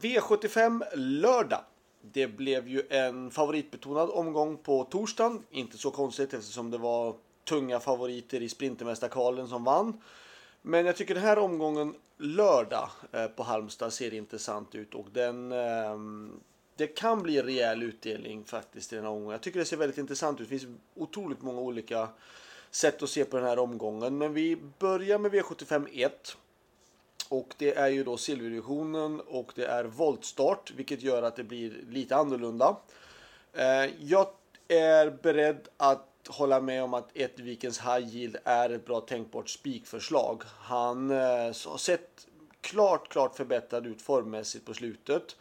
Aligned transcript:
V75 0.00 0.84
lördag. 0.94 1.60
Det 2.00 2.26
blev 2.26 2.68
ju 2.68 2.82
en 2.90 3.30
favoritbetonad 3.30 4.10
omgång 4.10 4.56
på 4.56 4.84
torsdagen. 4.84 5.42
Inte 5.50 5.78
så 5.78 5.90
konstigt 5.90 6.34
eftersom 6.34 6.70
det 6.70 6.78
var 6.78 7.14
tunga 7.44 7.80
favoriter 7.80 8.42
i 8.42 8.48
Sprintermästarkvalen 8.48 9.48
som 9.48 9.64
vann. 9.64 10.00
Men 10.62 10.86
jag 10.86 10.96
tycker 10.96 11.14
den 11.14 11.24
här 11.24 11.38
omgången 11.38 11.94
lördag 12.16 12.90
eh, 13.12 13.26
på 13.26 13.42
Halmstad 13.42 13.92
ser 13.92 14.14
intressant 14.14 14.74
ut 14.74 14.94
och 14.94 15.06
den 15.12 15.52
eh, 15.52 15.96
det 16.76 16.86
kan 16.86 17.22
bli 17.22 17.42
rejäl 17.42 17.82
utdelning 17.82 18.44
faktiskt 18.44 18.92
i 18.92 18.96
den 18.96 19.04
här 19.04 19.12
omgången. 19.12 19.32
Jag 19.32 19.40
tycker 19.40 19.58
det 19.58 19.64
ser 19.64 19.76
väldigt 19.76 19.98
intressant 19.98 20.40
ut. 20.40 20.48
Det 20.50 20.58
finns 20.58 20.76
otroligt 20.94 21.42
många 21.42 21.60
olika 21.60 22.08
sätt 22.70 23.02
att 23.02 23.10
se 23.10 23.24
på 23.24 23.36
den 23.36 23.46
här 23.46 23.58
omgången. 23.58 24.18
Men 24.18 24.34
vi 24.34 24.56
börjar 24.78 25.18
med 25.18 25.32
V75 25.32 25.88
1. 25.92 26.36
Och 27.28 27.54
det 27.58 27.74
är 27.74 27.88
ju 27.88 28.04
då 28.04 28.16
silverdivisionen 28.16 29.20
och 29.20 29.52
det 29.54 29.66
är 29.66 29.84
voltstart, 29.84 30.72
vilket 30.76 31.02
gör 31.02 31.22
att 31.22 31.36
det 31.36 31.44
blir 31.44 31.84
lite 31.88 32.16
annorlunda. 32.16 32.76
Eh, 33.52 33.86
jag 34.00 34.26
är 34.68 35.10
beredd 35.10 35.68
att 35.76 36.08
hålla 36.28 36.60
med 36.60 36.82
om 36.82 36.94
att 36.94 37.08
ett 37.14 37.38
Vikens 37.38 37.80
High 37.80 38.16
Yield 38.16 38.36
är 38.44 38.70
ett 38.70 38.86
bra 38.86 39.00
tänkbart 39.00 39.48
spikförslag. 39.48 40.42
Han 40.46 41.10
eh, 41.10 41.16
har 41.66 41.78
sett 41.78 42.26
klart, 42.60 43.08
klart 43.08 43.36
förbättrad 43.36 43.86
ut 43.86 44.02
formmässigt 44.02 44.66
på 44.66 44.74
slutet. 44.74 45.36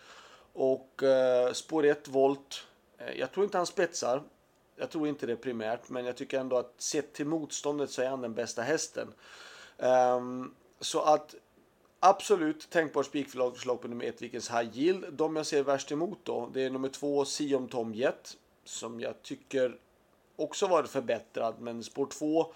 Och 0.53 1.03
eh, 1.03 1.53
spår 1.53 1.85
1 1.85 2.07
volt. 2.07 2.65
Eh, 2.97 3.19
jag 3.19 3.31
tror 3.31 3.43
inte 3.43 3.57
han 3.57 3.65
spetsar. 3.65 4.21
Jag 4.75 4.89
tror 4.89 5.07
inte 5.07 5.25
det 5.25 5.35
primärt, 5.35 5.89
men 5.89 6.05
jag 6.05 6.17
tycker 6.17 6.39
ändå 6.39 6.57
att 6.57 6.73
sett 6.77 7.13
till 7.13 7.25
motståndet 7.25 7.91
så 7.91 8.01
är 8.01 8.09
han 8.09 8.21
den 8.21 8.33
bästa 8.33 8.61
hästen. 8.61 9.13
Um, 9.77 10.55
så 10.79 11.01
att 11.01 11.35
Absolut 12.05 12.69
tänkbart 12.69 13.05
spikförslag 13.05 13.81
på 13.81 13.87
nummer 13.87 14.05
ett, 14.05 14.21
Vikens 14.21 14.51
High 14.51 14.77
Yield. 14.77 15.13
De 15.13 15.35
jag 15.35 15.45
ser 15.45 15.63
värst 15.63 15.91
emot 15.91 16.19
då, 16.23 16.49
det 16.53 16.63
är 16.63 16.69
nummer 16.69 16.89
två, 16.89 17.25
Siom 17.25 17.67
Tom 17.67 17.93
Jet. 17.93 18.37
Som 18.63 18.99
jag 18.99 19.21
tycker 19.21 19.77
också 20.35 20.67
varit 20.67 20.89
förbättrad, 20.89 21.55
men 21.59 21.83
spår 21.83 22.05
2 22.05 22.53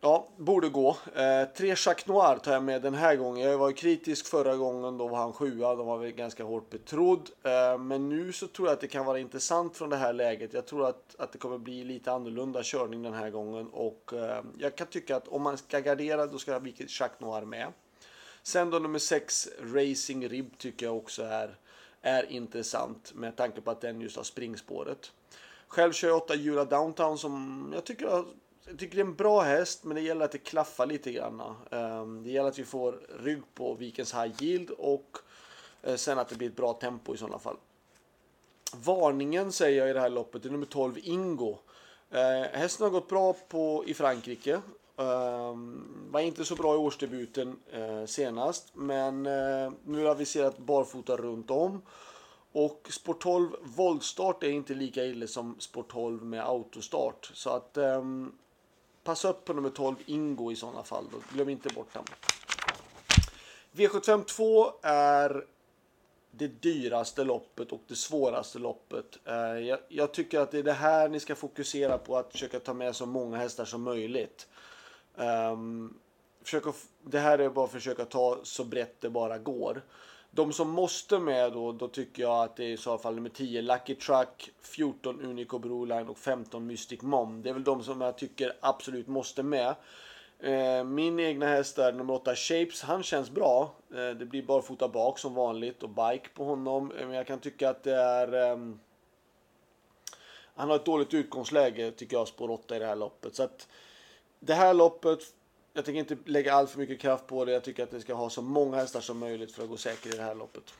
Ja, 0.00 0.28
borde 0.36 0.68
gå. 0.68 0.96
Eh, 1.14 1.48
tre 1.56 1.68
Jacques 1.68 2.06
Noir 2.06 2.38
tar 2.38 2.52
jag 2.52 2.62
med 2.62 2.82
den 2.82 2.94
här 2.94 3.16
gången. 3.16 3.50
Jag 3.50 3.58
var 3.58 3.72
kritisk 3.72 4.26
förra 4.26 4.56
gången, 4.56 4.98
då 4.98 5.08
var 5.08 5.18
han 5.18 5.32
sjua. 5.32 5.74
Då 5.74 5.82
var 5.82 5.98
vi 5.98 6.12
ganska 6.12 6.44
hårt 6.44 6.70
betrodd. 6.70 7.30
Eh, 7.42 7.78
men 7.78 8.08
nu 8.08 8.32
så 8.32 8.46
tror 8.46 8.68
jag 8.68 8.74
att 8.74 8.80
det 8.80 8.88
kan 8.88 9.06
vara 9.06 9.18
intressant 9.18 9.76
från 9.76 9.90
det 9.90 9.96
här 9.96 10.12
läget. 10.12 10.52
Jag 10.52 10.66
tror 10.66 10.88
att, 10.88 11.16
att 11.18 11.32
det 11.32 11.38
kommer 11.38 11.58
bli 11.58 11.84
lite 11.84 12.12
annorlunda 12.12 12.60
körning 12.62 13.02
den 13.02 13.14
här 13.14 13.30
gången. 13.30 13.68
Och 13.68 14.12
eh, 14.12 14.44
jag 14.58 14.76
kan 14.76 14.86
tycka 14.86 15.16
att 15.16 15.28
om 15.28 15.42
man 15.42 15.58
ska 15.58 15.80
gardera, 15.80 16.26
då 16.26 16.38
ska 16.38 16.52
Jacques 16.52 17.20
Noir 17.20 17.44
med. 17.44 17.72
Sen 18.42 18.70
då 18.70 18.78
nummer 18.78 18.98
6, 18.98 19.48
Racing 19.60 20.28
Rib, 20.28 20.58
tycker 20.58 20.86
jag 20.86 20.96
också 20.96 21.22
är, 21.22 21.56
är 22.02 22.32
intressant 22.32 23.12
med 23.14 23.36
tanke 23.36 23.60
på 23.60 23.70
att 23.70 23.80
den 23.80 24.00
just 24.00 24.16
har 24.16 24.24
springspåret. 24.24 25.12
Själv 25.68 25.92
kör 25.92 26.08
jag 26.08 26.16
8 26.16 26.34
Jura 26.34 26.64
Downtown 26.64 27.18
som 27.18 27.70
jag 27.74 27.84
tycker, 27.84 28.06
jag 28.06 28.78
tycker 28.78 28.96
det 28.96 29.02
är 29.02 29.06
en 29.06 29.14
bra 29.14 29.40
häst, 29.40 29.84
men 29.84 29.94
det 29.94 30.00
gäller 30.00 30.24
att 30.24 30.32
det 30.32 30.38
klaffar 30.38 30.86
lite 30.86 31.12
grann. 31.12 31.42
Ehm, 31.70 32.22
det 32.22 32.30
gäller 32.30 32.48
att 32.48 32.58
vi 32.58 32.64
får 32.64 33.00
rygg 33.22 33.42
på 33.54 33.74
Vikens 33.74 34.14
High 34.14 34.42
Yield 34.42 34.70
och 34.70 35.18
eh, 35.82 35.96
sen 35.96 36.18
att 36.18 36.28
det 36.28 36.34
blir 36.36 36.48
ett 36.48 36.56
bra 36.56 36.72
tempo 36.72 37.14
i 37.14 37.18
sådana 37.18 37.38
fall. 37.38 37.56
Varningen 38.72 39.52
säger 39.52 39.78
jag 39.78 39.90
i 39.90 39.92
det 39.92 40.00
här 40.00 40.08
loppet 40.08 40.44
är 40.44 40.50
nummer 40.50 40.66
12 40.66 40.98
Ingo. 41.02 41.58
Eh, 42.10 42.42
hästen 42.52 42.84
har 42.84 42.90
gått 42.90 43.08
bra 43.08 43.32
på, 43.32 43.84
i 43.86 43.94
Frankrike 43.94 44.60
ehm, 44.96 45.87
var 46.18 46.22
inte 46.22 46.44
så 46.44 46.54
bra 46.54 46.74
i 46.74 46.76
årsdebuten 46.76 47.56
eh, 47.72 48.04
senast, 48.06 48.70
men 48.74 49.26
eh, 49.26 49.72
nu 49.84 50.04
har 50.04 50.14
vi 50.14 50.24
sett 50.24 50.58
barfota 50.58 51.16
runt 51.16 51.50
om. 51.50 51.82
Och 52.52 52.88
Sport 52.90 53.22
12 53.22 53.50
voltstart 53.62 54.42
är 54.42 54.48
inte 54.48 54.74
lika 54.74 55.04
illa 55.04 55.26
som 55.26 55.60
Sport 55.60 55.92
12 55.92 56.22
med 56.22 56.46
autostart. 56.48 57.30
Så 57.34 57.50
att 57.50 57.76
eh, 57.76 58.04
passa 59.04 59.30
upp 59.30 59.44
på 59.44 59.52
nummer 59.52 59.70
12 59.70 59.96
Ingo 60.06 60.52
i 60.52 60.56
sådana 60.56 60.82
fall. 60.82 61.04
Då. 61.12 61.18
Glöm 61.34 61.48
inte 61.48 61.68
bort 61.68 61.92
den. 61.92 62.04
V75 63.72 64.24
2 64.24 64.72
är 64.82 65.44
det 66.30 66.48
dyraste 66.48 67.24
loppet 67.24 67.72
och 67.72 67.82
det 67.88 67.96
svåraste 67.96 68.58
loppet. 68.58 69.18
Eh, 69.24 69.34
jag, 69.36 69.78
jag, 69.88 70.14
tycker 70.14 70.40
att 70.40 70.50
det 70.50 70.58
är 70.58 70.62
det 70.62 70.72
här 70.72 71.08
ni 71.08 71.20
ska 71.20 71.34
fokusera 71.34 71.98
på, 71.98 72.16
att 72.16 72.32
försöka 72.32 72.60
ta 72.60 72.74
med 72.74 72.96
så 72.96 73.06
många 73.06 73.36
hästar 73.36 73.64
som 73.64 73.82
möjligt. 73.82 74.46
Um, 75.18 75.98
försöka, 76.48 76.72
det 77.02 77.18
här 77.18 77.38
är 77.38 77.48
bara 77.48 77.64
att 77.64 77.72
försöka 77.72 78.04
ta 78.04 78.38
så 78.42 78.64
brett 78.64 79.00
det 79.00 79.10
bara 79.10 79.38
går. 79.38 79.82
De 80.30 80.52
som 80.52 80.70
måste 80.70 81.18
med 81.18 81.52
då, 81.52 81.72
då 81.72 81.88
tycker 81.88 82.22
jag 82.22 82.44
att 82.44 82.56
det 82.56 82.64
är 82.64 82.68
i 82.68 82.76
så 82.76 82.98
fall 82.98 83.14
nummer 83.14 83.28
10 83.28 83.62
Lucky 83.62 83.94
Truck, 83.94 84.50
14 84.60 85.20
Unico 85.20 85.58
Broline 85.58 86.08
och 86.08 86.18
15 86.18 86.66
Mystic 86.66 87.02
Mom. 87.02 87.42
Det 87.42 87.48
är 87.48 87.52
väl 87.52 87.64
de 87.64 87.82
som 87.82 88.00
jag 88.00 88.18
tycker 88.18 88.52
absolut 88.60 89.06
måste 89.08 89.42
med. 89.42 89.74
Eh, 90.40 90.84
min 90.84 91.20
egna 91.20 91.46
häst 91.46 91.78
är 91.78 91.92
nummer 91.92 92.14
8 92.14 92.36
Shapes. 92.36 92.82
Han 92.82 93.02
känns 93.02 93.30
bra. 93.30 93.74
Eh, 93.90 94.10
det 94.10 94.26
blir 94.26 94.42
bara 94.42 94.62
fota 94.62 94.88
bak 94.88 95.18
som 95.18 95.34
vanligt 95.34 95.82
och 95.82 95.90
bike 95.90 96.28
på 96.34 96.44
honom. 96.44 96.92
Eh, 96.92 97.06
men 97.06 97.16
jag 97.16 97.26
kan 97.26 97.40
tycka 97.40 97.70
att 97.70 97.82
det 97.82 97.94
är... 97.94 98.52
Um, 98.52 98.80
han 100.54 100.68
har 100.68 100.76
ett 100.76 100.84
dåligt 100.84 101.14
utgångsläge 101.14 101.90
tycker 101.90 102.16
jag, 102.16 102.28
spår 102.28 102.50
8 102.50 102.76
i 102.76 102.78
det 102.78 102.86
här 102.86 102.96
loppet. 102.96 103.34
Så 103.34 103.42
att 103.42 103.68
det 104.40 104.54
här 104.54 104.74
loppet, 104.74 105.20
jag 105.72 105.84
tänker 105.84 105.98
inte 105.98 106.16
lägga 106.24 106.54
allt 106.54 106.70
för 106.70 106.78
mycket 106.78 107.00
kraft 107.00 107.26
på 107.26 107.44
det. 107.44 107.52
Jag 107.52 107.64
tycker 107.64 107.82
att 107.82 107.90
det 107.90 108.00
ska 108.00 108.14
ha 108.14 108.30
så 108.30 108.42
många 108.42 108.76
hästar 108.76 109.00
som 109.00 109.18
möjligt 109.18 109.52
för 109.52 109.62
att 109.62 109.68
gå 109.68 109.76
säker 109.76 110.14
i 110.14 110.16
det 110.16 110.22
här 110.22 110.34
loppet. 110.34 110.74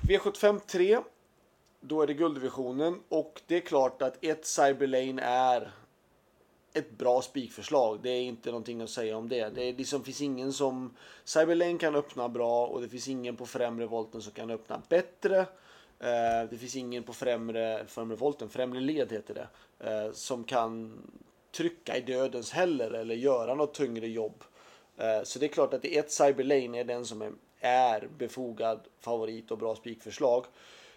V75 0.00 0.60
3. 0.66 0.98
Då 1.80 2.02
är 2.02 2.06
det 2.06 2.14
gulddivisionen 2.14 3.00
och 3.08 3.42
det 3.46 3.56
är 3.56 3.60
klart 3.60 4.02
att 4.02 4.24
ett 4.24 4.46
Cyberlane 4.46 5.22
är 5.22 5.72
ett 6.72 6.90
bra 6.90 7.22
spikförslag. 7.22 7.98
Det 8.02 8.10
är 8.10 8.22
inte 8.22 8.50
någonting 8.50 8.80
att 8.80 8.90
säga 8.90 9.16
om 9.16 9.28
det. 9.28 9.48
Det 9.48 9.72
liksom, 9.72 10.04
finns 10.04 10.20
ingen 10.20 10.52
som... 10.52 10.96
Cyberlane 11.24 11.78
kan 11.78 11.94
öppna 11.94 12.28
bra 12.28 12.66
och 12.66 12.80
det 12.80 12.88
finns 12.88 13.08
ingen 13.08 13.36
på 13.36 13.46
främre 13.46 13.86
volten 13.86 14.22
som 14.22 14.32
kan 14.32 14.50
öppna 14.50 14.82
bättre. 14.88 15.38
Eh, 15.98 16.50
det 16.50 16.58
finns 16.58 16.76
ingen 16.76 17.02
på 17.02 17.12
främre, 17.12 17.84
främre 17.86 18.16
volten, 18.16 18.48
främre 18.48 18.80
led 18.80 19.12
heter 19.12 19.34
det, 19.34 19.48
eh, 19.90 20.12
som 20.12 20.44
kan 20.44 20.98
trycka 21.52 21.96
i 21.96 22.00
dödens 22.00 22.50
heller 22.50 22.90
eller 22.90 23.14
göra 23.14 23.54
något 23.54 23.74
tyngre 23.74 24.08
jobb. 24.08 24.44
Eh, 24.96 25.22
så 25.22 25.38
det 25.38 25.46
är 25.46 25.48
klart 25.48 25.74
att 25.74 25.82
det 25.82 25.96
är 25.96 26.00
ett 26.00 26.12
Cyberlane 26.12 26.80
är 26.80 26.84
den 26.84 27.04
som 27.04 27.38
är 27.60 28.08
befogad 28.18 28.80
favorit 29.00 29.50
och 29.50 29.58
bra 29.58 29.76
spikförslag. 29.76 30.44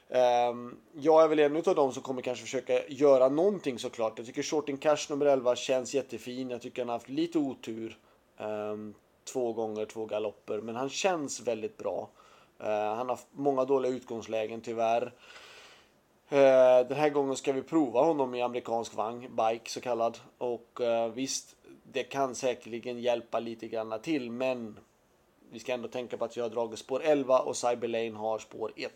Ehm, 0.09 0.77
jag 0.93 1.23
är 1.23 1.27
väl 1.27 1.39
en 1.39 1.55
av 1.55 1.75
dem 1.75 1.93
som 1.93 2.03
kommer 2.03 2.21
kanske 2.21 2.43
försöka 2.43 2.87
göra 2.87 3.29
någonting 3.29 3.79
såklart. 3.79 4.13
Jag 4.17 4.27
tycker 4.27 4.43
Shorting 4.43 4.77
Cash 4.77 5.09
nummer 5.09 5.25
11 5.25 5.55
känns 5.55 5.93
jättefin. 5.93 6.49
Jag 6.49 6.61
tycker 6.61 6.81
han 6.81 6.89
har 6.89 6.95
haft 6.95 7.09
lite 7.09 7.37
otur. 7.39 7.97
Ehm, 8.37 8.93
två 9.33 9.53
gånger, 9.53 9.85
två 9.85 10.05
galopper. 10.05 10.61
Men 10.61 10.75
han 10.75 10.89
känns 10.89 11.41
väldigt 11.41 11.77
bra. 11.77 12.09
Eh, 12.59 12.67
han 12.67 12.97
har 12.97 13.15
haft 13.15 13.27
många 13.31 13.65
dåliga 13.65 13.91
utgångslägen 13.91 14.61
tyvärr. 14.61 15.13
Eh, 16.33 16.87
den 16.87 16.97
här 16.97 17.09
gången 17.09 17.35
ska 17.35 17.53
vi 17.53 17.61
prova 17.61 18.01
honom 18.01 18.35
i 18.35 18.41
amerikansk 18.41 18.93
vagn, 18.93 19.35
bike 19.35 19.69
så 19.69 19.81
kallad. 19.81 20.17
Och 20.37 20.81
eh, 20.81 21.11
visst, 21.11 21.55
det 21.83 22.03
kan 22.03 22.35
säkerligen 22.35 22.99
hjälpa 22.99 23.39
lite 23.39 23.67
grann 23.67 24.01
till, 24.01 24.31
men 24.31 24.79
vi 25.51 25.59
ska 25.59 25.73
ändå 25.73 25.87
tänka 25.87 26.17
på 26.17 26.25
att 26.25 26.37
vi 26.37 26.41
har 26.41 26.49
dragit 26.49 26.79
spår 26.79 27.03
11 27.03 27.39
och 27.39 27.57
Cyberlane 27.57 28.11
har 28.11 28.39
spår 28.39 28.73
1. 28.75 28.91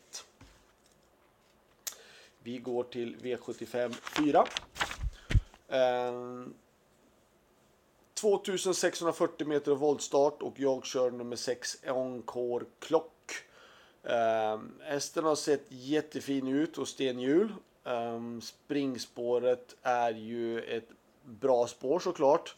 Vi 2.39 2.57
går 2.57 2.83
till 2.83 3.15
V75 3.15 3.93
4. 4.17 4.45
2640 8.13 9.47
meter 9.47 9.71
voltstart 9.71 10.41
och 10.41 10.53
jag 10.59 10.85
kör 10.85 11.11
nummer 11.11 11.35
6 11.35 11.77
Encore 11.83 12.65
Clock. 12.79 13.46
Um, 14.07 14.71
hästen 14.83 15.23
har 15.23 15.35
sett 15.35 15.65
jättefin 15.69 16.47
ut 16.47 16.77
och 16.77 16.87
stenhjul. 16.87 17.53
Um, 17.83 18.41
springspåret 18.41 19.75
är 19.81 20.11
ju 20.11 20.61
ett 20.61 20.89
bra 21.23 21.67
spår 21.67 21.99
såklart. 21.99 22.55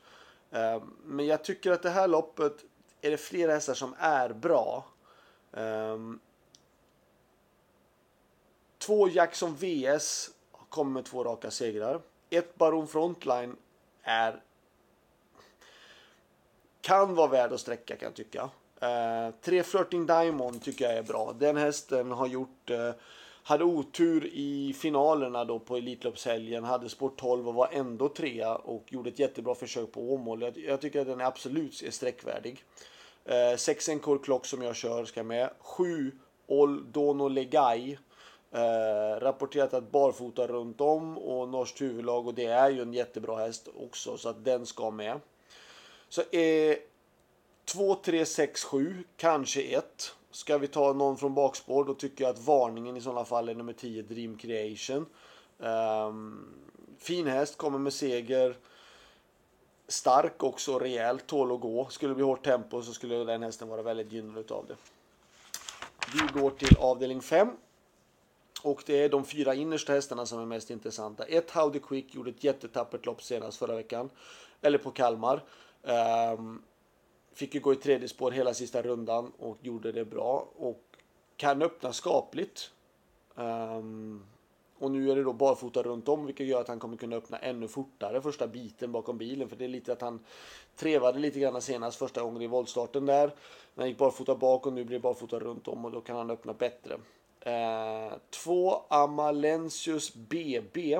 Um, 0.50 0.96
men 1.04 1.26
jag 1.26 1.44
tycker 1.44 1.72
att 1.72 1.84
det 1.84 1.90
här 1.90 2.08
loppet 2.08 2.54
är 3.02 3.12
det 3.12 3.18
flera 3.18 3.52
hästar 3.52 3.74
som 3.74 3.96
är 4.00 4.30
bra. 4.30 4.86
Um, 5.52 6.20
två 8.78 9.10
Jackson 9.10 9.56
VS 9.56 10.30
kommer 10.70 10.92
med 10.92 11.06
två 11.06 11.24
raka 11.24 11.52
segrar. 11.52 12.02
Ett 12.30 12.56
Baron 12.56 12.88
Frontline 12.88 13.56
är 14.04 14.42
kan 16.82 17.16
vara 17.16 17.28
värd 17.28 17.54
att 17.54 17.60
sträcka 17.60 17.96
kan 17.96 18.06
jag 18.06 18.16
tycka. 18.16 18.50
Eh, 18.82 19.28
uh, 19.28 19.34
tre 19.42 19.64
Flirting 19.64 20.06
Diamond 20.06 20.62
tycker 20.64 20.86
jag 20.86 20.98
är 20.98 21.04
bra. 21.04 21.36
Den 21.40 21.58
hästen 21.58 22.12
har 22.12 22.28
gjort 22.28 22.70
eh, 22.70 22.92
hade 23.44 23.64
otur 23.64 24.26
i 24.34 24.74
finalerna 24.74 25.46
då 25.46 25.60
på 25.60 25.78
Elitloppshelgen, 25.78 26.64
hade 26.64 26.90
sport 26.90 27.20
12 27.20 27.48
och 27.48 27.54
var 27.54 27.70
ändå 27.72 28.10
trea 28.10 28.56
och 28.56 28.94
gjorde 28.94 29.10
ett 29.10 29.20
jättebra 29.20 29.56
försök 29.56 29.92
på 29.92 30.14
Åmål. 30.14 30.42
Jag, 30.42 30.58
jag 30.58 30.82
tycker 30.82 31.02
att 31.02 31.08
den 31.08 31.22
är 31.22 31.26
absolut 31.26 31.84
är 31.84 31.92
sträckvärdig. 31.92 32.64
Eh, 33.26 33.58
6 33.58 33.90
Encore 33.90 34.20
Clock 34.20 34.46
som 34.46 34.62
jag 34.62 34.76
kör 34.76 35.06
ska 35.06 35.24
med. 35.24 35.50
7 35.60 36.12
Oldono 36.48 37.28
Legai. 37.28 37.98
Eh, 38.52 39.20
rapporterat 39.20 39.74
att 39.74 39.92
barfota 39.92 40.48
runt 40.48 40.82
om 40.82 41.18
och 41.18 41.50
norskt 41.50 41.82
huvudlag 41.82 42.28
och 42.28 42.34
det 42.34 42.46
är 42.46 42.70
ju 42.70 42.82
en 42.82 42.94
jättebra 42.94 43.38
häst 43.38 43.68
också 43.76 44.18
så 44.18 44.30
att 44.30 44.46
den 44.46 44.66
ska 44.66 44.92
med. 44.92 45.20
Så 46.10 46.22
eh, 46.22 46.78
2, 47.70 47.96
3, 47.96 48.26
6, 48.26 48.64
7, 48.64 49.04
kanske 49.18 49.62
1. 49.62 50.16
Ska 50.32 50.58
vi 50.58 50.68
ta 50.68 50.94
någon 50.94 51.18
från 51.18 51.34
bakspår 51.34 51.86
då 51.86 51.94
tycker 51.94 52.24
jag 52.24 52.32
att 52.32 52.40
varningen 52.40 52.98
i 52.98 53.02
sådana 53.02 53.26
fall 53.26 53.50
är 53.50 53.56
nummer 53.56 53.74
10 53.74 54.02
Dream 54.02 54.38
Creation. 54.38 55.06
Um, 55.58 56.48
fin 56.98 57.28
häst, 57.28 57.58
kommer 57.58 57.80
med 57.80 57.94
seger. 57.94 58.58
Stark 59.88 60.44
också, 60.44 60.80
rejält, 60.80 61.28
tål 61.28 61.52
att 61.52 61.62
gå. 61.62 61.88
Skulle 61.90 62.12
det 62.12 62.16
bli 62.16 62.24
hårt 62.24 62.46
tempo 62.46 62.82
så 62.82 62.94
skulle 62.94 63.16
den 63.16 63.44
hästen 63.44 63.68
vara 63.68 63.82
väldigt 63.82 64.12
gynnad 64.12 64.52
av 64.52 64.66
det. 64.68 64.76
Vi 66.14 66.40
går 66.42 66.50
till 66.50 66.78
avdelning 66.78 67.22
5. 67.22 67.48
Och 68.62 68.84
det 68.86 69.04
är 69.04 69.10
de 69.10 69.26
fyra 69.26 69.54
innersta 69.54 69.94
hästarna 69.94 70.26
som 70.26 70.40
är 70.40 70.46
mest 70.46 70.70
intressanta. 70.70 71.24
Ett 71.24 71.52
Howdy 71.52 71.80
Quick 71.80 72.16
gjorde 72.16 72.30
ett 72.30 72.44
jättetappert 72.44 73.06
lopp 73.06 73.24
senast 73.24 73.58
förra 73.58 73.76
veckan. 73.76 74.10
Eller 74.62 74.78
på 74.78 74.92
Kalmar. 74.92 75.44
Um, 75.82 76.62
fick 77.34 77.56
ju 77.56 77.60
gå 77.60 77.74
i 77.74 77.76
tredje 77.76 78.08
spår 78.08 78.32
hela 78.32 78.54
sista 78.54 78.82
rundan 78.82 79.32
och 79.40 79.58
gjorde 79.62 79.92
det 79.92 80.06
bra. 80.06 80.48
Och 80.58 80.84
kan 81.38 81.62
öppna 81.62 81.94
skapligt. 81.94 82.72
Um, 83.36 84.26
och 84.80 84.92
nu 84.92 85.12
är 85.12 85.16
det 85.16 85.24
då 85.24 85.34
barfota 85.34 85.84
runt 85.84 86.10
om 86.10 86.26
vilket 86.26 86.48
gör 86.48 86.62
att 86.62 86.68
han 86.68 86.80
kommer 86.80 86.98
kunna 86.98 87.16
öppna 87.16 87.38
ännu 87.38 87.68
fortare 87.68 88.22
första 88.22 88.48
biten 88.48 88.92
bakom 88.92 89.18
bilen. 89.18 89.50
För 89.50 89.56
det 89.56 89.64
är 89.64 89.70
lite 89.70 89.94
att 89.94 90.02
han 90.02 90.20
trevade 90.76 91.20
lite 91.20 91.40
grann 91.40 91.62
senast 91.62 91.98
första 91.98 92.22
gången 92.22 92.42
i 92.42 92.48
voltstarten 92.48 93.06
där. 93.06 93.28
Men 93.74 93.82
han 93.82 93.88
gick 93.88 93.98
barfota 93.98 94.36
bak 94.36 94.68
och 94.68 94.74
nu 94.74 94.84
blir 94.84 94.98
det 94.98 95.02
barfota 95.02 95.40
runt 95.40 95.68
om 95.68 95.86
och 95.86 95.92
då 95.92 96.02
kan 96.02 96.16
han 96.16 96.30
öppna 96.30 96.54
bättre. 96.54 96.98
Eh, 97.42 98.14
två 98.30 98.82
Amalensius 98.88 100.14
BB. 100.16 100.94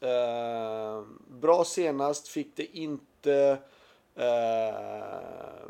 Eh, 0.00 1.02
bra 1.28 1.64
senast, 1.64 2.28
fick 2.28 2.56
det 2.56 2.78
inte. 2.78 3.58
Eh, 4.20 4.74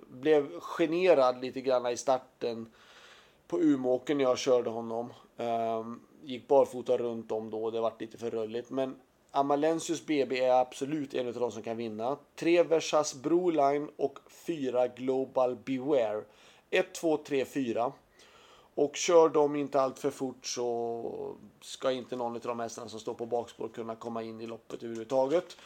blev 0.09 0.61
generad 0.61 1.41
lite 1.41 1.61
grann 1.61 1.87
i 1.87 1.97
starten 1.97 2.73
på 3.47 3.61
Umeåker 3.61 4.15
när 4.15 4.25
jag 4.25 4.39
körde 4.39 4.71
honom. 4.71 5.13
Eh, 5.37 5.85
gick 6.23 6.49
barfota 6.49 6.97
runt 6.97 7.33
om 7.33 7.51
då 7.51 7.65
och 7.65 7.73
det 7.73 7.81
vart 7.81 8.01
lite 8.01 8.19
för 8.19 8.31
rulligt. 8.31 8.71
Men 8.71 8.97
Amalensius 9.31 10.07
BB 10.07 10.45
är 10.45 10.61
absolut 10.61 11.15
en 11.15 11.29
av 11.29 11.35
de 11.35 11.53
som 11.53 11.63
kan 11.63 11.77
vinna. 11.77 12.17
3 12.35 12.63
Versas 12.63 13.15
Broline 13.15 13.89
och 13.97 14.19
4 14.29 14.89
Global 14.89 15.57
Beware. 15.57 16.25
1, 16.71 16.95
2, 16.95 17.17
3, 17.17 17.45
4. 17.45 17.93
Och 18.75 18.97
kör 18.97 19.29
de 19.29 19.57
inte 19.57 19.81
allt 19.81 19.99
för 19.99 20.11
fort 20.11 20.47
så 20.47 21.37
ska 21.61 21.91
inte 21.91 22.17
någon 22.17 22.35
av 22.35 22.41
de 22.41 22.61
hästarna 22.61 22.89
som 22.89 23.01
står 23.01 23.15
på 23.15 23.27
bakspår 23.27 23.69
kunna 23.69 23.97
komma 23.97 24.23
in 24.23 24.41
i 24.41 24.47
loppet 24.47 24.83
överhuvudtaget. 24.83 25.57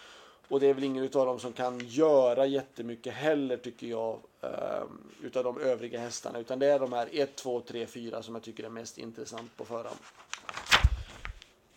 Och 0.49 0.61
det 0.61 0.67
är 0.67 0.75
väl 0.75 0.85
ingen 0.85 1.05
av 1.05 1.27
dem 1.27 1.41
som 1.41 1.53
kan 1.53 1.79
göra 1.79 2.47
jättemycket 2.47 3.15
heller 3.15 3.57
tycker 3.57 3.87
jag. 3.87 4.19
Ehm, 4.41 4.99
utav 5.23 5.45
de 5.45 5.61
övriga 5.61 6.01
hästarna. 6.01 6.39
Utan 6.39 6.59
det 6.59 6.67
är 6.67 6.79
de 6.79 6.93
här 6.93 7.09
1, 7.13 7.37
2, 7.37 7.61
3, 7.61 7.87
4 7.87 8.23
som 8.23 8.35
jag 8.35 8.45
tycker 8.45 8.65
är 8.65 8.69
mest 8.69 8.99
intressant 8.99 9.57
på 9.57 9.65
förhand. 9.65 9.97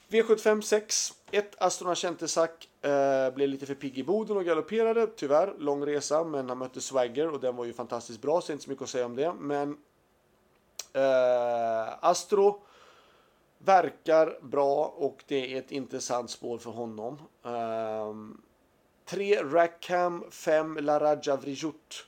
V75 0.09 0.61
6. 0.61 1.13
1 1.31 1.55
Astrona 1.57 1.95
Kentesak 1.95 2.69
eh, 2.81 3.33
blev 3.33 3.49
lite 3.49 3.65
för 3.65 3.75
pigg 3.75 3.97
i 3.97 4.03
Boden 4.03 4.37
och 4.37 4.45
galopperade. 4.45 5.07
Tyvärr, 5.07 5.53
lång 5.57 5.85
resa, 5.85 6.23
men 6.23 6.49
han 6.49 6.57
mötte 6.57 6.81
Swagger 6.81 7.29
och 7.31 7.39
den 7.39 7.55
var 7.55 7.65
ju 7.65 7.73
fantastiskt 7.73 8.21
bra, 8.21 8.41
så 8.41 8.51
inte 8.51 8.63
så 8.63 8.69
mycket 8.69 8.83
att 8.83 8.89
säga 8.89 9.05
om 9.05 9.15
det. 9.15 9.33
Men 9.33 9.77
eh, 10.93 12.05
Astro 12.05 12.61
verkar 13.57 14.39
bra 14.41 14.85
och 14.85 15.23
det 15.27 15.53
är 15.53 15.59
ett 15.59 15.71
intressant 15.71 16.29
spår 16.29 16.57
för 16.57 16.71
honom. 16.71 17.21
Eh, 17.43 18.13
3 19.09 19.43
Rackham, 19.43 20.23
5 20.31 20.77
Laraja 20.77 21.35
Vrijut. 21.35 22.07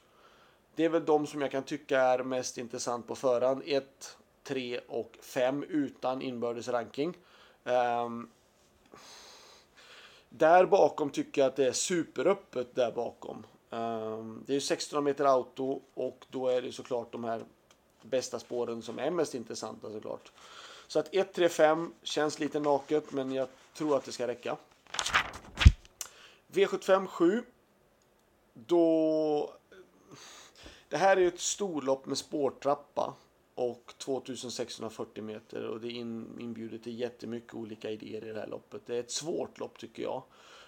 Det 0.75 0.85
är 0.85 0.89
väl 0.89 1.05
de 1.05 1.27
som 1.27 1.41
jag 1.41 1.51
kan 1.51 1.63
tycka 1.63 2.01
är 2.01 2.23
mest 2.23 2.57
intressant 2.57 3.07
på 3.07 3.15
förhand. 3.15 3.61
1, 3.65 4.17
3 4.43 4.79
och 4.87 5.17
5 5.21 5.63
utan 5.63 6.21
inbördes 6.21 6.67
ranking. 6.67 7.17
Um, 7.63 8.29
där 10.29 10.65
bakom 10.65 11.09
tycker 11.09 11.41
jag 11.41 11.49
att 11.49 11.55
det 11.55 11.67
är 11.67 11.71
superöppet 11.71 12.75
där 12.75 12.91
bakom. 12.91 13.45
Um, 13.69 14.43
det 14.47 14.53
är 14.53 14.57
1600 14.57 15.01
meter 15.01 15.25
auto 15.25 15.81
och 15.93 16.25
då 16.29 16.47
är 16.47 16.61
det 16.61 16.71
såklart 16.71 17.11
de 17.11 17.23
här 17.23 17.43
bästa 18.01 18.39
spåren 18.39 18.81
som 18.81 18.99
är 18.99 19.11
mest 19.11 19.35
intressanta 19.35 19.91
såklart. 19.91 20.31
Så 20.87 20.99
att 20.99 21.15
1, 21.15 21.33
3, 21.33 21.49
5 21.49 21.93
känns 22.03 22.39
lite 22.39 22.59
naket 22.59 23.11
men 23.11 23.31
jag 23.31 23.47
tror 23.73 23.97
att 23.97 24.05
det 24.05 24.11
ska 24.11 24.27
räcka. 24.27 24.57
V75 26.51 27.07
7. 27.07 27.43
Då... 28.53 29.53
Det 30.89 30.97
här 30.97 31.17
är 31.17 31.27
ett 31.27 31.39
storlopp 31.39 32.05
med 32.05 32.17
spårtrappa 32.17 33.13
och 33.55 33.93
2640 33.97 35.23
meter 35.23 35.63
och 35.63 35.81
det 35.81 35.87
är 35.87 35.91
inbjuder 36.41 36.77
till 36.77 36.99
jättemycket 36.99 37.53
olika 37.53 37.89
idéer 37.89 38.25
i 38.25 38.33
det 38.33 38.39
här 38.39 38.47
loppet. 38.47 38.81
Det 38.85 38.95
är 38.95 38.99
ett 38.99 39.11
svårt 39.11 39.59
lopp 39.59 39.77
tycker 39.77 40.03
jag. 40.03 40.23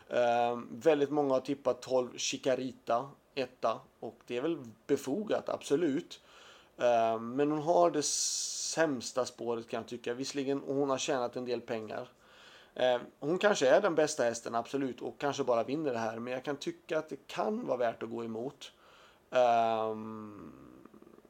Eh, 0.07 0.59
väldigt 0.71 1.09
många 1.09 1.33
har 1.33 1.41
tippat 1.41 1.81
12 1.81 2.17
Chicarita 2.17 3.09
etta 3.35 3.79
och 3.99 4.19
det 4.27 4.37
är 4.37 4.41
väl 4.41 4.57
befogat, 4.87 5.49
absolut. 5.49 6.21
Eh, 6.77 7.19
men 7.19 7.51
hon 7.51 7.61
har 7.61 7.91
det 7.91 8.05
sämsta 8.05 9.25
spåret 9.25 9.67
kan 9.67 9.77
jag 9.77 9.87
tycka. 9.87 10.13
Visserligen 10.13 10.61
hon 10.65 10.89
har 10.89 10.97
tjänat 10.97 11.35
en 11.35 11.45
del 11.45 11.61
pengar. 11.61 12.09
Eh, 12.75 13.01
hon 13.19 13.37
kanske 13.37 13.67
är 13.67 13.81
den 13.81 13.95
bästa 13.95 14.23
hästen, 14.23 14.55
absolut, 14.55 15.01
och 15.01 15.19
kanske 15.19 15.43
bara 15.43 15.63
vinner 15.63 15.93
det 15.93 15.99
här. 15.99 16.19
Men 16.19 16.33
jag 16.33 16.43
kan 16.43 16.57
tycka 16.57 16.99
att 16.99 17.09
det 17.09 17.27
kan 17.27 17.67
vara 17.67 17.77
värt 17.77 18.03
att 18.03 18.09
gå 18.09 18.23
emot. 18.23 18.71
Um, 19.29 20.53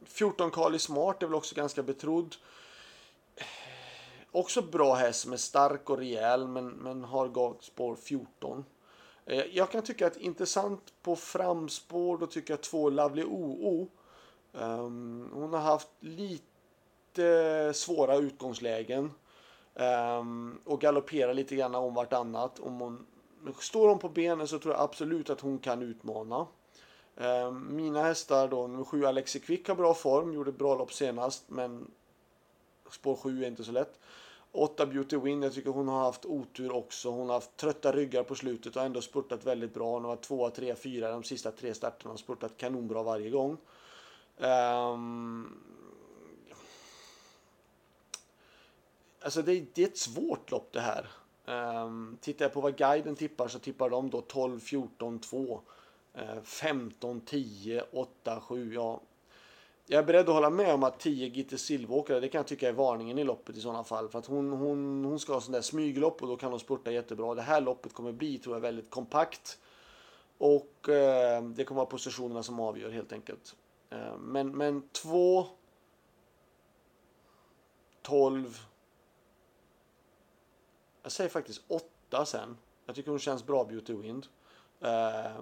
14 0.04 0.52
Kali 0.52 0.80
Smart 0.80 1.24
är 1.24 1.28
väl 1.28 1.36
också 1.36 1.56
ganska 1.56 1.84
betrodd. 1.84 2.36
Också 4.32 4.62
bra 4.62 4.94
häst 4.94 5.20
som 5.22 5.34
är 5.34 5.38
stark 5.38 5.90
och 5.90 5.98
rejäl 5.98 6.48
men, 6.48 6.68
men 6.68 7.04
har 7.04 7.28
gått 7.28 7.64
spår 7.64 7.96
14. 7.96 8.66
Jag 9.52 9.72
kan 9.72 9.82
tycka 9.84 10.08
att 10.08 10.18
intressant 10.18 10.94
på 11.02 11.16
framspår 11.16 12.18
då 12.18 12.28
tycker 12.28 12.54
jag 12.54 12.62
två 12.62 12.90
Lovely 12.90 13.24
OO. 13.24 13.90
Um, 14.52 14.62
ehm, 14.62 15.30
hon 15.34 15.54
har 15.54 15.60
haft 15.60 15.90
lite 16.00 17.71
svåra 17.74 18.16
utgångslägen. 18.16 19.12
Um, 19.75 20.59
och 20.66 20.81
galopperar 20.81 21.33
lite 21.33 21.56
grann 21.56 21.75
om 21.75 21.94
vartannat. 21.94 22.59
Om 22.59 22.80
hon, 22.80 23.06
står 23.59 23.90
hon 23.90 23.99
på 23.99 24.09
benen 24.09 24.47
så 24.47 24.59
tror 24.59 24.73
jag 24.73 24.83
absolut 24.83 25.30
att 25.30 25.42
hon 25.42 25.59
kan 25.59 25.81
utmana. 25.81 26.47
Um, 27.16 27.75
mina 27.75 28.04
hästar 28.04 28.47
då, 28.47 28.68
nummer 28.68 28.83
7 28.83 29.06
Alexi 29.06 29.40
Quick 29.40 29.68
har 29.68 29.75
bra 29.75 29.94
form, 29.94 30.33
gjorde 30.33 30.51
bra 30.51 30.75
lopp 30.75 30.94
senast 30.94 31.44
men 31.47 31.92
spår 32.92 33.16
7 33.16 33.44
är 33.44 33.47
inte 33.47 33.63
så 33.63 33.71
lätt. 33.71 33.99
8 34.51 34.85
Beauty 34.85 35.18
Win, 35.18 35.42
jag 35.42 35.54
tycker 35.54 35.69
hon 35.69 35.87
har 35.87 35.99
haft 35.99 36.25
otur 36.25 36.71
också. 36.71 37.09
Hon 37.09 37.28
har 37.28 37.33
haft 37.33 37.57
trötta 37.57 37.92
ryggar 37.92 38.23
på 38.23 38.35
slutet 38.35 38.75
och 38.75 38.81
ändå 38.81 39.01
spurtat 39.01 39.45
väldigt 39.45 39.73
bra. 39.73 39.94
Hon 39.94 40.04
har 40.04 40.09
varit 40.09 40.21
2, 40.21 40.49
3, 40.49 40.75
4 40.75 41.11
de 41.11 41.23
sista 41.23 41.51
tre 41.51 41.73
starterna 41.73 42.13
och 42.13 42.19
spurtat 42.19 42.57
kanonbra 42.57 43.04
varje 43.04 43.30
gång. 43.30 43.57
Um, 44.37 45.57
alltså 49.21 49.42
det, 49.42 49.66
det, 49.75 49.83
är 49.83 49.87
ett 49.87 49.97
svårt 49.97 50.51
lopp 50.51 50.69
det 50.71 50.81
här. 50.81 51.07
Um, 51.45 52.18
tittar 52.21 52.45
jag 52.45 52.54
på 52.54 52.61
vad 52.61 52.78
guiden 52.78 53.16
tippar 53.16 53.47
så 53.47 53.59
tippar 53.59 53.90
de 53.90 54.09
då 54.09 54.21
12, 54.21 54.59
14, 54.59 55.19
2. 55.19 55.61
15, 56.44 57.21
10, 57.21 57.83
8, 57.92 58.42
7. 58.42 58.73
Ja. 58.73 59.01
Jag 59.85 59.99
är 59.99 60.04
beredd 60.04 60.30
att 60.30 60.35
hålla 60.35 60.49
med 60.49 60.73
om 60.73 60.83
att 60.83 60.99
10 60.99 61.28
Gitte 61.28 61.57
Silvåkare, 61.57 62.19
det 62.19 62.28
kan 62.28 62.40
jag 62.40 62.47
tycka 62.47 62.69
är 62.69 62.73
varningen 62.73 63.18
i 63.18 63.23
loppet 63.23 63.57
i 63.57 63.61
sådana 63.61 63.83
fall. 63.83 64.09
För 64.09 64.19
att 64.19 64.25
hon, 64.25 64.51
hon, 64.51 65.06
hon 65.06 65.19
ska 65.19 65.33
ha 65.33 65.42
sån 65.42 65.51
där 65.51 65.61
smyglopp 65.61 66.21
och 66.21 66.28
då 66.28 66.37
kan 66.37 66.51
hon 66.51 66.59
spurta 66.59 66.92
jättebra. 66.92 67.35
Det 67.35 67.42
här 67.42 67.61
loppet 67.61 67.94
kommer 67.94 68.11
bli, 68.11 68.37
tror 68.37 68.56
jag, 68.56 68.61
väldigt 68.61 68.90
kompakt. 68.90 69.59
Och 70.37 70.90
eh, 70.90 71.44
det 71.44 71.63
kommer 71.63 71.80
vara 71.80 71.90
positionerna 71.90 72.44
som 72.44 72.59
avgör 72.59 72.90
helt 72.90 73.13
enkelt. 73.13 73.56
Eh, 73.90 74.18
men, 74.18 74.57
men 74.57 74.90
2 74.92 75.45
12 78.01 78.59
jag 81.04 81.12
säger 81.12 81.30
faktiskt 81.30 81.62
8 81.68 82.26
sen. 82.26 82.58
Jag 82.86 82.96
tycker 82.96 83.12
hon 83.12 83.20
känns 83.20 83.46
bra, 83.46 83.64
Beauty 83.64 83.94
Wind. 83.94 84.28
Eh, 84.81 85.42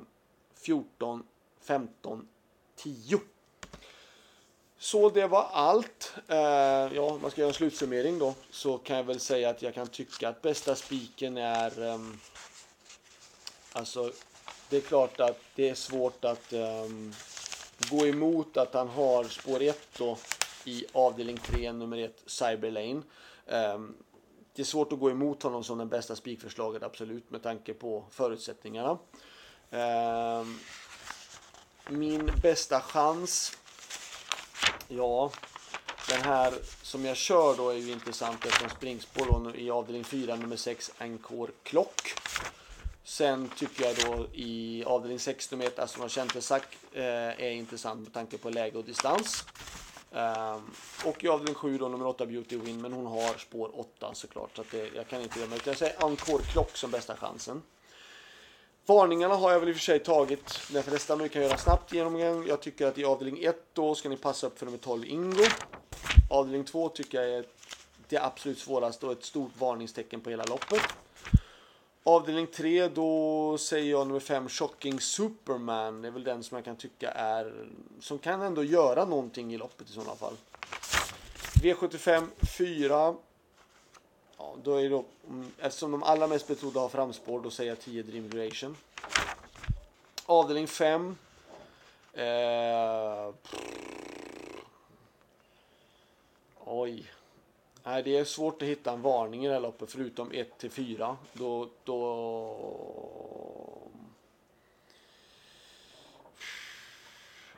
14, 0.56 1.24
15, 1.62 2.28
10. 2.76 3.20
Så 4.78 5.10
det 5.10 5.28
var 5.28 5.48
allt. 5.52 6.14
Uh, 6.30 6.36
ja, 6.96 7.18
man 7.22 7.32
ska 7.32 7.42
göra 7.42 7.50
en 7.50 7.54
slutsummering 7.54 8.20
då. 8.20 8.34
Så 8.52 8.78
kan 8.78 8.98
jag 8.98 9.04
väl 9.04 9.20
säga 9.20 9.50
att 9.50 9.62
jag 9.62 9.74
kan 9.74 9.88
tycka 9.88 10.30
att 10.30 10.42
bästa 10.42 10.76
spiken 10.76 11.38
är... 11.38 11.80
Um, 11.80 12.20
alltså, 13.72 14.12
det 14.70 14.78
är 14.78 14.82
klart 14.82 15.20
att 15.20 15.40
det 15.56 15.70
är 15.70 15.76
svårt 15.76 16.26
att 16.26 16.54
um, 16.54 17.14
gå 17.90 18.08
emot 18.08 18.58
att 18.58 18.74
han 18.74 18.88
har 18.88 19.24
spår 19.24 19.62
1 19.62 19.88
då 19.98 20.18
i 20.66 20.86
avdelning 20.94 21.38
3, 21.38 21.72
nummer 21.72 21.98
1, 21.98 22.24
Cyberlane. 22.26 23.02
Ehm, 23.48 23.96
det 24.60 24.64
är 24.64 24.66
svårt 24.66 24.94
att 24.94 25.00
gå 25.00 25.12
emot 25.12 25.44
honom 25.44 25.64
som 25.64 25.78
den 25.78 25.90
bästa 25.90 26.16
spikförslaget, 26.16 26.84
absolut, 26.84 27.32
med 27.32 27.44
tanke 27.44 27.74
på 27.74 28.06
förutsättningarna. 28.12 28.98
Ehm, 29.72 30.60
min 31.90 32.32
bästa 32.42 32.82
chans, 32.82 33.58
ja, 34.88 35.32
den 36.10 36.22
här 36.22 36.54
som 36.82 37.06
jag 37.06 37.18
kör 37.18 37.58
då 37.58 37.70
är 37.70 37.76
ju 37.76 37.92
intressant 37.92 38.46
eftersom 38.46 38.70
springspår 38.70 39.56
i 39.56 39.72
avdelning 39.72 40.04
4, 40.04 40.36
nummer 40.36 40.56
6, 40.56 40.92
Encore 40.98 41.52
Clock. 41.64 42.02
Sen 43.04 43.50
tycker 43.58 43.84
jag 43.86 43.96
då 43.96 44.28
i 44.34 44.84
avdelning 44.86 45.20
6 45.20 45.52
nummer 45.52 45.66
1, 45.66 45.80
Aston 45.80 46.10
Centersack 46.10 46.78
eh, 46.94 47.04
är 47.04 47.52
intressant 47.52 48.02
med 48.02 48.14
tanke 48.14 48.38
på 48.38 48.50
läge 48.50 48.78
och 48.78 48.86
distans. 48.86 49.46
Um, 50.12 50.72
och 51.06 51.24
i 51.24 51.28
avdelning 51.28 51.56
7 51.56 51.78
då 51.78 51.88
nummer 51.88 52.08
8 52.08 52.26
Beauty 52.26 52.58
Win, 52.58 52.82
men 52.82 52.94
hon 52.94 53.06
har 53.06 53.38
spår 53.38 53.80
8 53.80 54.14
såklart. 54.14 54.50
Så 54.56 54.62
att 54.62 54.72
det, 54.72 54.90
jag 54.96 55.08
kan 55.08 55.22
inte 55.22 55.40
göra 55.40 55.50
mig. 55.50 55.60
Jag 55.66 55.78
säger 55.78 56.04
Encore 56.04 56.44
Clock 56.44 56.78
som 56.78 56.92
bästa 56.92 57.16
chansen. 57.16 57.62
Varningarna 58.86 59.36
har 59.36 59.52
jag 59.52 59.60
väl 59.60 59.70
i 59.70 59.72
och 59.72 59.76
för 59.76 59.84
sig 59.84 60.00
tagit 60.00 60.60
de 60.74 60.84
flesta, 60.84 61.16
men 61.16 61.24
vi 61.24 61.30
kan 61.30 61.42
göra 61.42 61.58
snabbt 61.58 61.94
genomgång. 61.94 62.48
Jag 62.48 62.62
tycker 62.62 62.88
att 62.88 62.98
i 62.98 63.06
avdelning 63.06 63.44
1 63.44 63.56
då 63.74 63.96
ska 63.96 64.10
ni 64.10 64.18
passa 64.18 64.48
upp 64.48 64.60
för 64.60 64.66
nummer 64.66 64.78
12 64.78 65.06
Ingo. 65.06 65.44
Avdelning 66.30 66.64
2 66.66 66.90
tycker 66.90 67.22
jag 67.22 67.30
är 67.30 67.46
det 68.08 68.18
absolut 68.18 68.60
svåraste 68.60 69.06
och 69.06 69.12
ett 69.12 69.24
stort 69.24 69.52
varningstecken 69.60 70.22
på 70.22 70.30
hela 70.30 70.44
loppet. 70.44 70.82
Avdelning 72.04 72.48
3 72.48 72.88
då 72.88 73.58
säger 73.58 73.92
jag 73.92 74.08
nummer 74.08 74.20
5 74.20 74.50
Shocking 74.50 75.00
Superman. 75.00 76.02
Det 76.02 76.08
är 76.08 76.12
väl 76.12 76.24
den 76.24 76.44
som 76.44 76.56
jag 76.56 76.66
kan 76.66 76.76
tycka 76.76 77.12
är 77.12 77.68
som 78.00 78.20
kan 78.20 78.42
ändå 78.42 78.64
göra 78.64 79.06
någonting 79.06 79.54
i 79.54 79.58
loppet 79.58 79.90
i 79.90 79.92
sådana 79.92 80.16
fall. 80.16 80.34
V75 81.64 82.28
4. 82.58 83.16
Ja, 84.38 84.56
då 84.64 84.76
är 84.76 84.84
det 84.84 84.90
då, 84.90 85.06
mm, 85.28 85.52
eftersom 85.60 85.92
de 85.92 86.04
allra 86.04 86.28
mest 86.28 86.48
betrodda 86.48 86.80
har 86.80 86.90
framspår 86.90 87.42
då 87.42 87.50
säger 87.50 87.72
jag 87.72 87.80
10 87.80 88.04
Dream 88.04 88.30
Duration. 88.30 88.76
Avdelning 90.26 90.68
5. 90.68 91.18
Eh, 92.14 93.34
oj. 96.66 97.12
Nej, 97.84 98.04
det 98.04 98.18
är 98.18 98.26
svårt 98.26 98.62
att 98.62 98.68
hitta 98.68 98.92
en 98.92 99.02
varning 99.02 99.46
i 99.46 99.48
det 99.48 99.54
här 99.54 99.62
loppet 99.62 99.92
förutom 99.92 100.32
1 100.32 100.58
till 100.58 100.72
4. 100.72 101.18
Då, 101.34 101.70
då... 101.84 102.00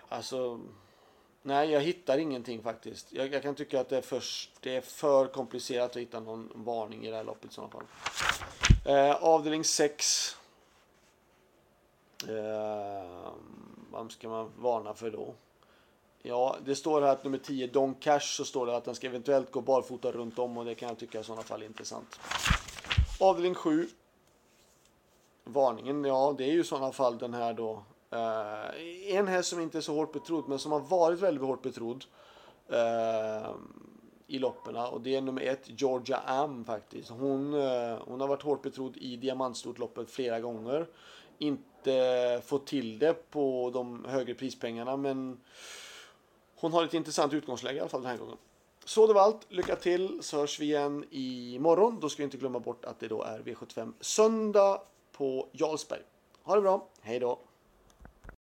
Alltså... 0.10 0.60
Nej, 1.44 1.70
jag 1.72 1.82
hittar 1.82 2.18
ingenting 2.18 2.64
faktiskt. 2.64 3.14
Jag, 3.14 3.34
jag 3.34 3.42
kan 3.42 3.56
tycka 3.56 3.80
att 3.80 3.90
det 3.90 3.98
är, 3.98 4.02
för, 4.02 4.24
det 4.60 4.76
är 4.76 4.82
för 4.82 5.28
komplicerat 5.28 5.92
att 5.92 5.98
hitta 5.98 6.20
någon 6.20 6.52
varning 6.56 7.06
i 7.06 7.10
det 7.10 7.16
här 7.16 7.24
loppet 7.24 7.52
i 7.52 7.54
sådana 7.54 7.72
fall. 7.72 7.84
Eh, 8.86 9.24
avdelning 9.24 9.64
6. 9.64 10.38
Eh, 12.28 13.32
vad 13.92 14.12
ska 14.12 14.30
man 14.30 14.52
varna 14.58 14.94
för 14.94 15.12
då? 15.12 15.34
Ja, 16.22 16.56
det 16.66 16.76
står 16.76 17.02
här 17.02 17.08
att 17.08 17.24
nummer 17.24 17.38
10, 17.38 17.68
Don 17.68 17.96
Cash, 17.96 18.20
så 18.20 18.46
står 18.46 18.66
det 18.66 18.78
att 18.78 18.86
den 18.86 18.96
ska 18.96 19.08
eventuellt 19.08 19.52
gå 19.52 19.62
barfota 19.62 20.12
runt 20.12 20.40
om 20.40 20.58
och 20.58 20.66
det 20.66 20.76
kan 20.76 20.90
jag 20.90 20.98
tycka 20.98 21.20
i 21.20 21.24
sådana 21.24 21.44
fall 21.44 21.62
är 21.62 21.66
intressant. 21.66 22.20
Avdelning 23.20 23.56
7. 23.56 23.88
Varningen, 25.44 26.04
ja 26.04 26.36
det 26.38 26.44
är 26.44 26.52
ju 26.52 26.60
i 26.60 26.64
sådana 26.64 26.92
fall 26.92 27.18
den 27.18 27.34
här 27.34 27.54
då. 27.54 27.84
Eh, 28.12 29.16
en 29.18 29.28
häst 29.28 29.50
som 29.50 29.60
inte 29.60 29.78
är 29.78 29.82
så 29.82 29.94
hårt 29.94 30.14
betrodd 30.14 30.50
men 30.50 30.60
som 30.60 30.72
har 30.72 30.80
varit 30.80 31.20
väldigt 31.20 31.44
hårt 31.44 31.62
betrodd. 31.62 32.06
Eh, 32.68 33.52
i 34.28 34.40
loppen 34.40 34.76
och 34.76 35.02
det 35.02 35.16
är 35.16 35.22
nummer 35.22 35.42
ett 35.42 35.82
Georgia 35.82 36.18
Am 36.18 36.66
faktiskt. 36.66 37.10
Hon, 37.10 37.54
eh, 37.54 37.98
hon 38.08 38.22
har 38.22 38.28
varit 38.28 38.42
hårt 38.42 38.62
betrodd 38.62 38.98
i 38.98 39.16
diamantstortloppet 39.16 40.10
flera 40.10 40.40
gånger. 40.40 40.88
Inte 41.38 42.42
fått 42.46 42.68
till 42.68 43.00
det 43.00 43.32
på 43.32 43.72
de 43.74 44.06
högre 44.06 44.34
prispengarna 44.34 44.98
men 44.98 45.40
hon 46.62 46.74
har 46.74 46.84
ett 46.84 46.94
intressant 46.94 47.34
utgångsläge 47.34 47.78
i 47.78 47.80
alla 47.80 47.90
fall 47.90 48.02
den 48.02 48.12
här 48.12 48.18
gången. 48.18 48.38
Så 48.86 49.08
det 49.08 49.14
var 49.14 49.22
allt. 49.22 49.46
Lycka 49.50 49.76
till 49.76 50.24
så 50.24 50.38
hörs 50.38 50.60
vi 50.60 50.66
igen 50.66 51.06
imorgon. 51.12 52.00
Då 52.00 52.10
ska 52.10 52.18
vi 52.18 52.24
inte 52.24 52.38
glömma 52.38 52.60
bort 52.60 52.86
att 52.86 53.00
det 53.00 53.08
då 53.08 53.24
är 53.24 53.40
V75 53.40 53.94
söndag 54.00 54.82
på 55.12 55.48
Jarlsberg. 55.52 56.02
Ha 56.44 56.56
det 56.56 56.62
bra. 56.62 56.88
Hej 57.02 57.20
då. 57.20 57.40